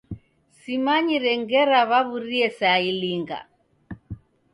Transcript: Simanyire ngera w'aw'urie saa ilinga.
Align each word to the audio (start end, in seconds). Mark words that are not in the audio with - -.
Simanyire 0.59 1.31
ngera 1.41 1.79
w'aw'urie 1.89 2.47
saa 2.57 2.81
ilinga. 2.91 3.39